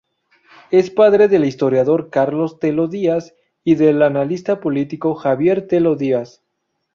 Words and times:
Es 0.71 0.89
padre 0.89 1.27
del 1.27 1.45
historiador 1.45 2.09
Carlos 2.09 2.57
Tello 2.59 2.87
Díaz 2.87 3.35
y 3.63 3.75
del 3.75 4.01
analista 4.01 4.59
político 4.59 5.13
Javier 5.13 5.67
Tello 5.67 5.95
Díaz. 5.95 6.41